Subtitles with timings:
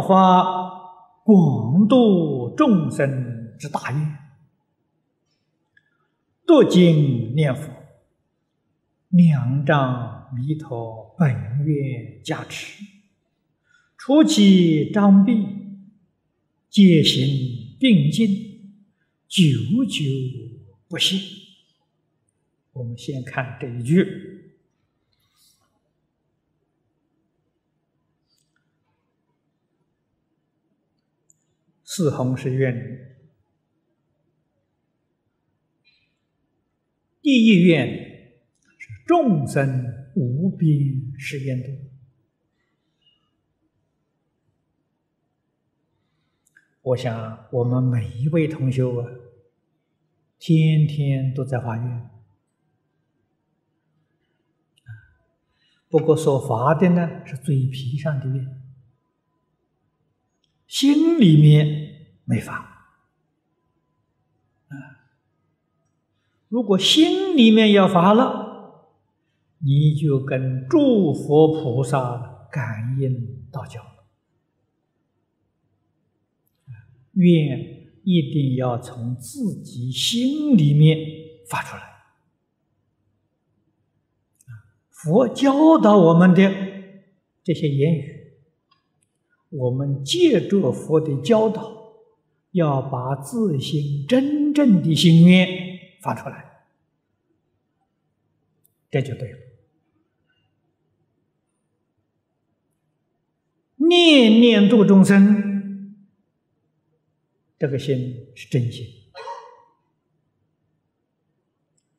[0.00, 4.16] 发广度众生之大愿，
[6.46, 7.70] 读经念佛，
[9.08, 12.82] 两仗弥陀本愿加持，
[13.96, 15.46] 出其张臂，
[16.68, 18.28] 戒行并进，
[19.28, 19.44] 久
[19.84, 20.04] 久
[20.88, 21.40] 不息。
[22.72, 24.29] 我们先看这一句。
[31.92, 32.98] 四弘誓愿里，
[37.20, 37.88] 第一愿
[38.78, 40.70] 是众生无边
[41.18, 41.68] 誓愿度。
[46.82, 49.10] 我想，我们每一位同修啊，
[50.38, 52.10] 天天都在发愿，
[55.88, 58.59] 不过所发的呢是嘴皮上的愿。
[60.70, 62.54] 心里面没发
[64.68, 64.76] 啊！
[66.46, 68.88] 如果心里面要发了，
[69.58, 73.84] 你就跟诸佛菩萨感应道交。
[77.14, 80.96] 愿一定要从自己心里面
[81.48, 81.82] 发出来。
[84.88, 86.48] 佛教导我们的
[87.42, 88.19] 这些言语。
[89.50, 91.92] 我们借着佛的教导，
[92.52, 95.46] 要把自心真正的心愿
[96.00, 96.64] 发出来，
[98.90, 99.38] 这就对了。
[103.76, 105.96] 念念度众生，
[107.58, 108.86] 这个心是真心，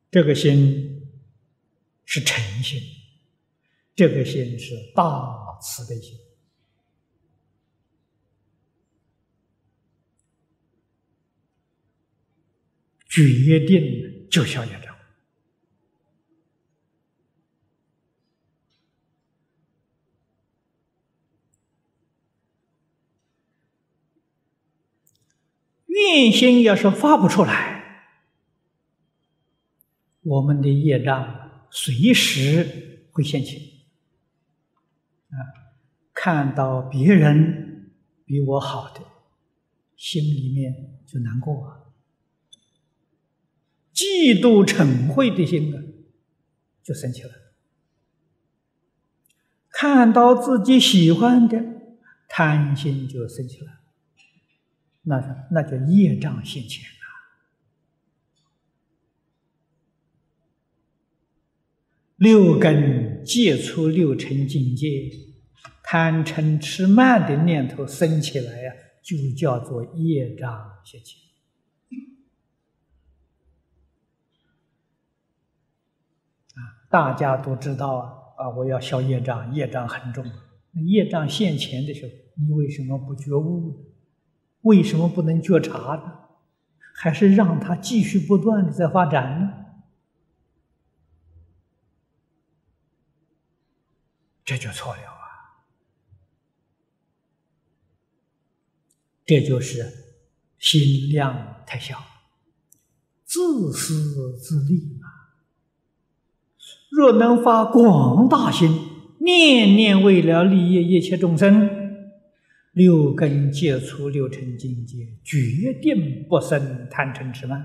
[0.10, 1.10] 这个心
[2.06, 2.80] 是诚心，
[3.94, 6.18] 这个心是大慈悲心。
[13.12, 14.96] 决定就消业障，
[25.88, 28.16] 愿心要是发不出来，
[30.22, 33.88] 我们的业障随时会现起。
[35.28, 35.36] 啊，
[36.14, 37.92] 看到别人
[38.26, 39.02] 比我好的，
[39.98, 41.81] 心里面就难过啊。
[44.02, 45.78] 嫉妒嗔恚的心啊，
[46.82, 47.30] 就生起了。
[49.70, 51.64] 看到自己喜欢的，
[52.28, 53.68] 贪心就生起了。
[55.04, 56.84] 那那叫业障现前！
[62.16, 65.12] 六根接触六尘境界，
[65.84, 68.74] 贪嗔痴慢的念头生起来呀，
[69.04, 71.20] 就叫做业障现前。
[76.92, 78.50] 大家都知道啊啊！
[78.50, 80.26] 我要消业障，业障很重。
[80.86, 83.76] 业障现前的时候，你为什么不觉悟呢？
[84.64, 86.20] 为什么不能觉察呢？
[86.94, 89.54] 还是让它继续不断的在发展呢？
[94.44, 95.64] 这就错了啊！
[99.26, 100.18] 这就是
[100.60, 101.98] 心量太小，
[103.24, 105.01] 自私自利。
[106.92, 108.70] 若能发广大心，
[109.22, 111.70] 念念为了利益一切众生，
[112.74, 117.64] 六根接触六尘境界，决定不生贪嗔痴慢。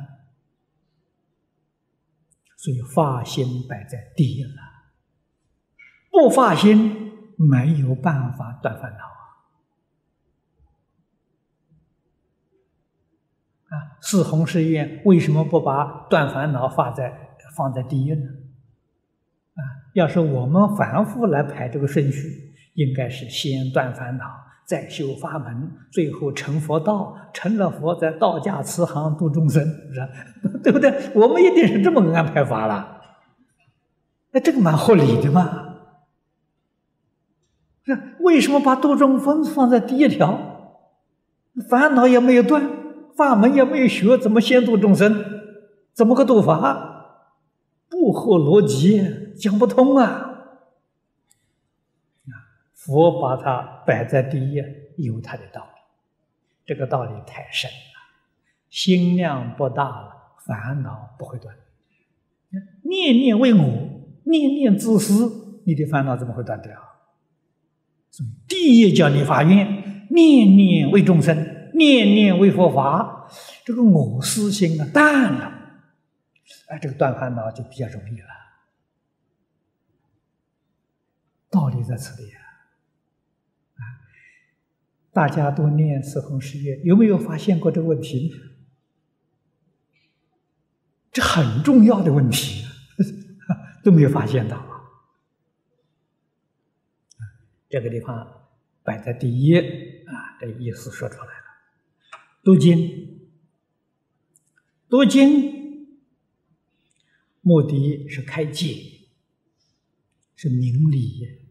[2.57, 4.55] 所以发心摆在第一了，
[6.11, 8.99] 不发心没有办法断烦恼
[13.69, 13.77] 啊！
[13.77, 18.46] 啊，四弘誓愿为什么不把断烦恼放在放在第一呢？
[19.97, 24.25] 要是我们反复来排这个顺序，应该是先断烦恼，
[24.67, 30.07] 再修法门，最后成佛道，成了佛在道家慈航度众生，是
[30.63, 30.93] 对不对？
[31.15, 33.01] 我们一定是这么安排法了。
[34.33, 35.63] 那这个蛮合理的嘛？
[37.87, 40.39] 是为什么把度众生放在第一条？
[41.71, 42.69] 烦恼也没有断，
[43.17, 45.25] 法门也没有学，怎么先度众生？
[45.95, 47.07] 怎么个度法？
[47.89, 49.25] 不合逻辑。
[49.39, 50.33] 讲不通啊！
[52.73, 54.63] 佛把它摆在第一，
[54.97, 55.81] 有它的道理。
[56.65, 57.77] 这个道理太深了，
[58.71, 60.13] 心量不大了，
[60.45, 61.55] 烦恼不会断。
[62.83, 63.65] 念念为我，
[64.25, 66.73] 念念自私，你的烦恼怎么会断掉？
[68.11, 71.37] 所以第一叫你发愿，念念为众生，
[71.75, 73.29] 念念为佛法，
[73.65, 75.53] 这个我私心啊淡了，
[76.69, 78.29] 哎，这个断烦恼就比较容易了。
[81.57, 82.43] 道理在此里啊！
[83.77, 83.81] 啊，
[85.11, 88.35] 大家都念四弘誓愿，有没有发现过这个问题？
[91.11, 92.63] 这很重要的问题，
[93.83, 94.83] 都没有发现到啊！
[97.71, 98.51] 这个地方
[98.83, 101.33] 摆在第一啊，这意思说出来了。
[102.45, 103.31] 读经，
[104.91, 105.89] 读经，
[107.41, 109.09] 目的是开戒，
[110.35, 111.46] 是明理。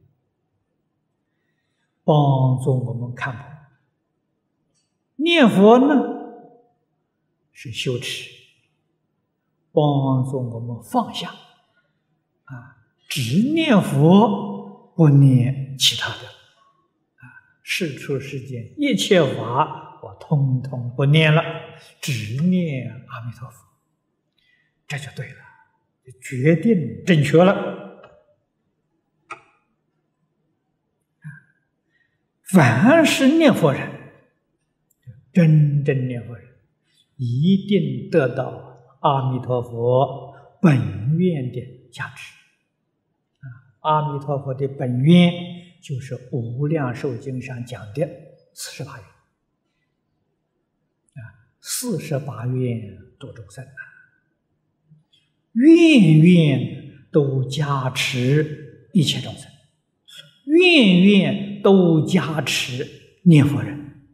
[2.06, 3.36] 帮助我们看。
[3.36, 3.44] 破
[5.18, 5.96] 念佛呢，
[7.52, 8.30] 是修持，
[9.74, 11.30] 帮助我们放下。
[12.44, 12.78] 啊，
[13.10, 16.28] 只念佛不念其他的。
[16.28, 17.24] 啊，
[17.64, 21.42] 世出世间一切法我通通不念了，
[22.00, 23.66] 只念阿弥陀佛，
[24.88, 25.40] 这就对了，
[26.22, 27.85] 决定正确了。
[32.52, 33.90] 凡是念佛人，
[35.34, 36.48] 真正念佛人，
[37.16, 42.34] 一定得到阿弥陀佛本愿的加持。
[43.80, 45.34] 阿弥陀佛的本愿
[45.82, 48.08] 就是《无量寿经》上讲的
[48.54, 49.06] 四十八愿。
[51.24, 53.82] 啊，四十八愿度众生啊，
[55.54, 59.52] 愿愿都加持一切众生，
[60.46, 61.56] 愿愿。
[61.66, 62.88] 都加持
[63.24, 64.06] 念佛人，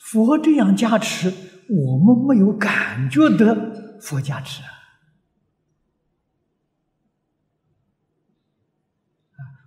[0.00, 1.30] 佛这样加持，
[1.68, 4.68] 我们没有感觉的佛加持啊。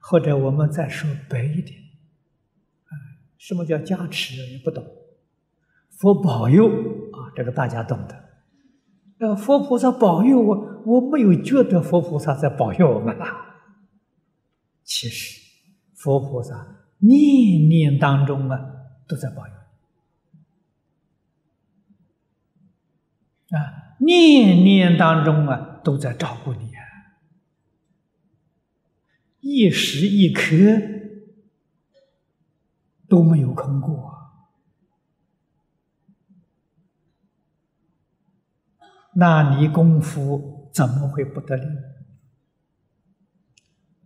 [0.02, 1.80] 或者我们再说白一点，
[2.86, 2.92] 啊，
[3.38, 4.34] 什么叫加持？
[4.34, 4.84] 也不懂。
[5.92, 8.30] 佛保佑啊，这个大家懂的。
[9.20, 13.26] 呃，佛菩萨保佑我，我没有觉得佛菩萨在保佑我们呐。
[14.84, 15.40] 其实，
[15.94, 18.60] 佛菩萨念念当中啊，
[19.08, 19.54] 都在保佑
[23.56, 26.82] 啊，念念当中啊，都在照顾你啊，
[29.42, 30.44] 一时一刻
[33.08, 34.18] 都没有空过，
[39.14, 41.66] 那你功夫怎么会不得力？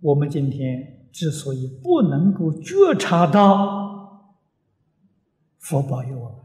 [0.02, 4.38] 我们今天之所以不能够觉察到
[5.60, 6.40] 佛保佑我们，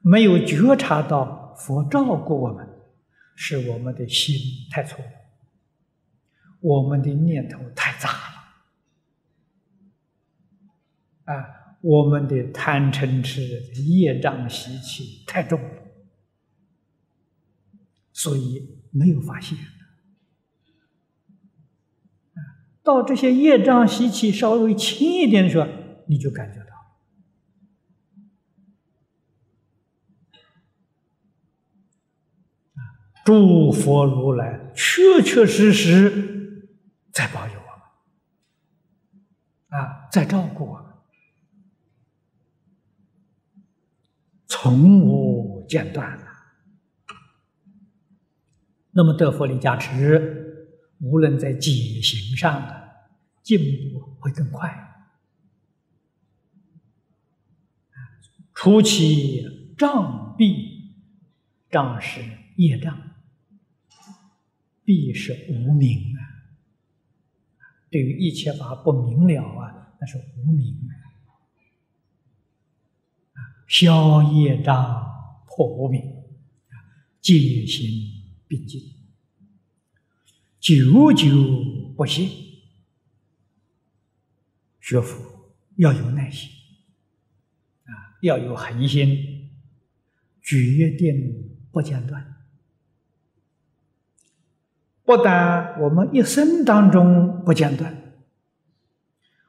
[0.00, 2.66] 没有觉察到佛照顾我们，
[3.34, 4.34] 是我们的心
[4.70, 5.02] 太粗，
[6.60, 8.08] 我们的念头太杂
[11.26, 11.46] 了，啊，
[11.82, 13.42] 我们的贪嗔痴
[13.82, 15.60] 业障习气太重，
[18.18, 19.56] 所以没有发现。
[22.82, 25.68] 到这些业障习气稍微轻一点的时候，
[26.08, 26.74] 你就感觉到，
[32.74, 32.80] 啊，
[33.24, 36.72] 诸佛如来确确实实
[37.12, 37.58] 在保佑我
[39.70, 40.92] 们，啊，在照顾我们，
[44.48, 46.18] 从无间断
[48.98, 51.70] 那么得佛力加持，无论在解
[52.02, 52.88] 行上的。
[53.44, 55.06] 进步会更快。
[58.52, 60.90] 初期障蔽，
[61.70, 62.20] 障是
[62.56, 63.14] 业障，
[64.84, 66.20] 蔽是无明啊。
[67.88, 70.92] 对于一切法不明了啊，那是无明啊。
[73.68, 75.06] 消业障，
[75.46, 76.02] 破无明，
[77.22, 78.17] 戒心
[78.48, 78.80] 并进，
[80.58, 81.26] 久久
[81.96, 82.46] 不息。
[84.80, 86.48] 学佛要有耐心，
[87.84, 89.50] 啊，要有恒心，
[90.42, 92.36] 决定不间断。
[95.04, 98.14] 不但我们一生当中不间断，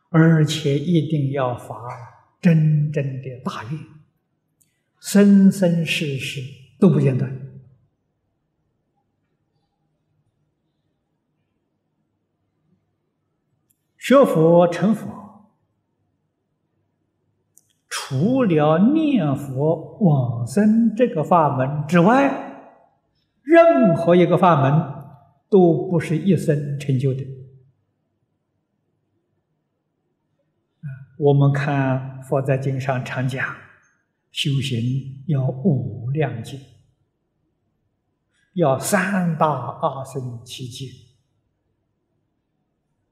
[0.10, 1.76] 而且一定要发
[2.42, 3.80] 真正的大愿，
[5.00, 6.42] 生生世世
[6.80, 7.39] 都不间断。
[14.10, 15.08] 学佛成佛。
[17.88, 22.74] 除了念佛往生这个法门之外，
[23.44, 25.04] 任何一个法门
[25.48, 27.24] 都不是一生成就的。
[31.20, 33.46] 我们看佛在经上常讲，
[34.32, 36.58] 修行要无量劫，
[38.56, 40.88] 要三大二生七劫，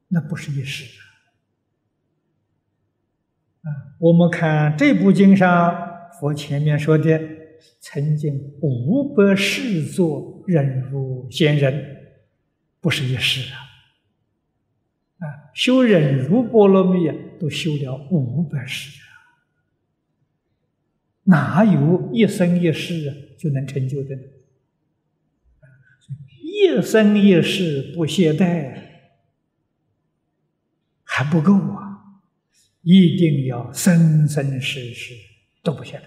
[0.08, 0.98] 那不是一时
[3.62, 3.68] 啊！
[3.98, 7.20] 我们看这部经上，佛前面说的，
[7.80, 11.96] 曾经五百世作忍辱仙人，
[12.80, 13.58] 不是一时啊！
[15.18, 19.12] 啊，修忍辱波罗蜜啊，都修了五百世啊，
[21.24, 24.22] 哪有一生一世啊就能成就的呢？
[26.40, 28.87] 一生一世不懈怠
[31.18, 31.98] 还不够啊，
[32.82, 35.14] 一定要生生世世
[35.64, 36.02] 都不懈怠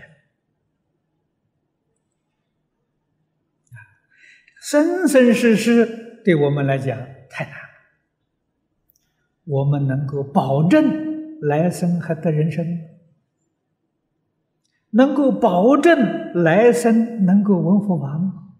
[3.76, 3.76] 啊！
[4.62, 6.98] 生生世世对我们来讲
[7.30, 7.60] 太难了。
[9.44, 12.66] 我们能够保证来生还得人生，
[14.92, 18.54] 能够保证来生能够闻佛法吗？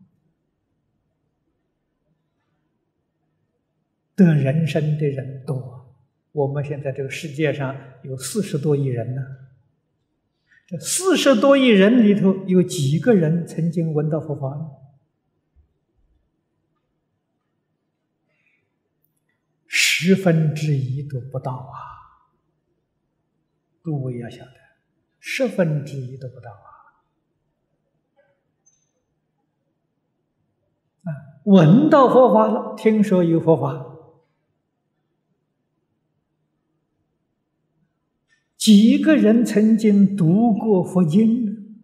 [4.18, 5.71] 得人生的人多，
[6.32, 9.22] 我们现在这个世界上有四十多亿人呢。
[10.68, 14.72] 这四十多亿人里头，有几个人曾经闻到佛法呢？
[19.68, 21.76] 十分之一都不到啊！
[23.84, 24.54] 诸位要晓得，
[25.20, 26.68] 十分之一都不到啊！
[31.04, 31.12] 啊，
[31.44, 33.91] 闻到佛法了，听说有佛法，
[38.62, 41.80] 几个人曾经读过佛经？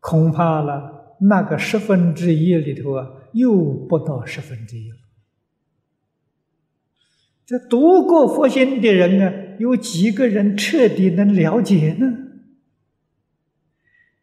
[0.00, 1.18] 恐怕了。
[1.20, 4.96] 那个十分之一里头啊，又不到十分之一了。
[7.44, 12.06] 这读过佛经的人啊，有几个人彻底能了解呢？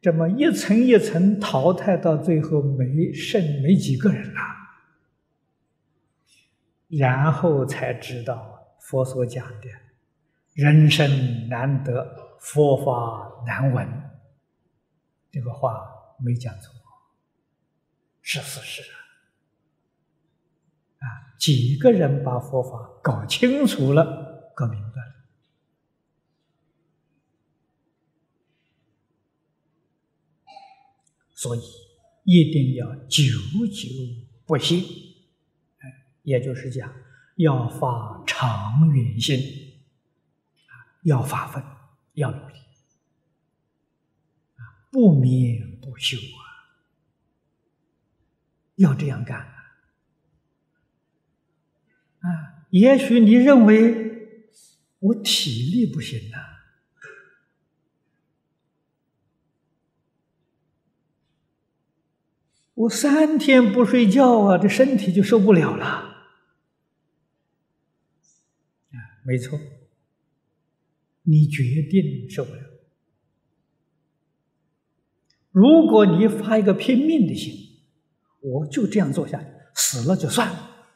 [0.01, 4.60] 这么一层一层淘汰到最后，没剩没几个人了。
[6.91, 9.69] 然后才知道佛所讲的
[10.53, 13.87] “人生难得，佛法难闻”
[15.31, 15.81] 这个话
[16.19, 16.73] 没讲错。
[18.23, 18.81] 是事实
[20.99, 21.33] 啊！
[21.39, 25.15] 几个人把佛法搞清楚了、搞明白了，
[31.33, 31.61] 所以
[32.25, 33.23] 一定要久
[33.73, 33.89] 久
[34.45, 35.10] 不息，
[36.23, 36.93] 也就是讲，
[37.35, 39.39] 要发长远心，
[41.03, 41.63] 要发奋，
[42.13, 42.55] 要努力，
[44.91, 46.39] 不眠不休啊！
[48.75, 49.39] 要这样干
[52.19, 52.65] 啊！
[52.69, 54.37] 也许你认为
[54.99, 56.37] 我体力不行呐，
[62.73, 65.85] 我三天不睡觉啊，这身体就受不了了。
[65.85, 66.07] 啊，
[69.31, 69.57] 没错，
[71.23, 72.59] 你决定受不了。
[75.51, 77.69] 如果你发一个拼命的心。
[78.43, 79.45] 我就这样做下去，
[79.75, 80.87] 死了就算了。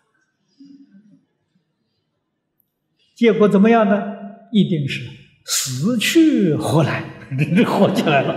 [3.13, 4.15] 结果怎么样呢？
[4.51, 5.07] 一定是
[5.45, 7.03] 死去活来，
[7.67, 8.35] 活起来了。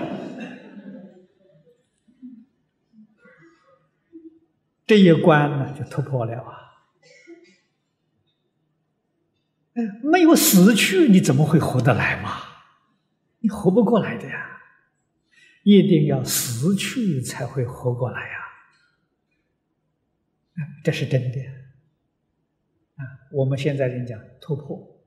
[4.87, 6.68] 这一关呢，就突破了啊！
[10.03, 12.43] 没有死去，你怎么会活得来嘛？
[13.41, 14.61] 你活不过来的呀！
[15.63, 18.37] 一定要死去才会活过来呀！
[20.83, 21.41] 这是真的
[22.97, 23.05] 啊！
[23.31, 24.99] 我们现在人讲突破，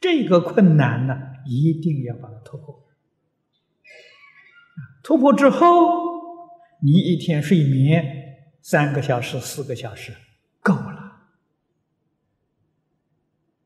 [0.00, 1.14] 这个困难呢，
[1.46, 2.88] 一定要把它突破。
[5.02, 5.68] 突破之后，
[6.80, 10.12] 你一天睡眠三个小时、四个小时
[10.60, 11.20] 够了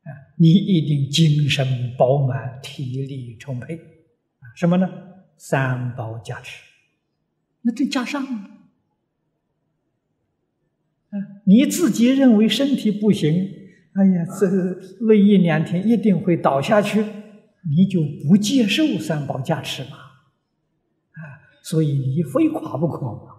[0.02, 0.10] 啊！
[0.38, 4.44] 你一定精神饱满、体力充沛啊！
[4.54, 4.88] 什么呢？
[5.36, 6.62] 三宝加持，
[7.62, 8.24] 那这加上。
[8.24, 8.54] 啊
[11.44, 13.50] 你自己认为身体不行，
[13.94, 14.46] 哎呀，这
[15.06, 17.02] 累一两天一定会倒下去，
[17.74, 19.96] 你就不接受三宝加持嘛？
[21.12, 23.36] 啊，所以你非垮不可嘛？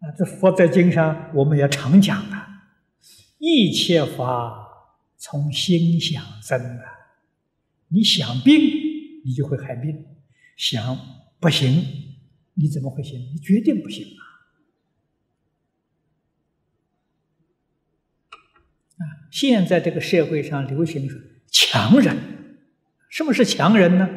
[0.00, 2.36] 啊，这佛在经上我们也常讲的，
[3.38, 4.67] 一切法
[5.18, 6.84] 从心想生啊。
[7.88, 8.60] 你想病，
[9.24, 9.94] 你就会害病；
[10.56, 10.98] 想
[11.40, 11.82] 不行，
[12.54, 13.18] 你怎么会行？
[13.34, 14.20] 你决定不行啊！
[18.98, 22.16] 啊，现在这个社会上流行是强人，
[23.08, 24.08] 什么是强人呢？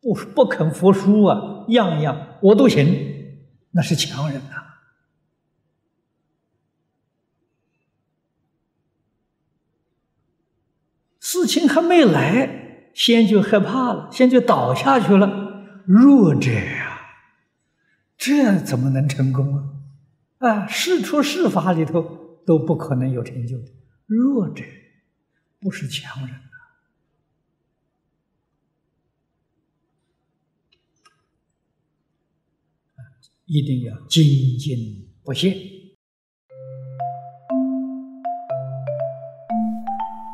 [0.00, 3.36] 不不肯服输啊，样样我都行，
[3.72, 4.75] 那是强人呐、啊。
[11.46, 15.28] 事情还没来，先就害怕了，先就倒下去了，
[15.86, 17.22] 弱者啊，
[18.18, 19.62] 这怎么能成功啊？
[20.38, 22.02] 啊，事出事法里头
[22.44, 23.68] 都不可能有成就的，
[24.06, 24.64] 弱者
[25.60, 26.50] 不是强人呐，
[33.44, 35.75] 一定要精进不懈。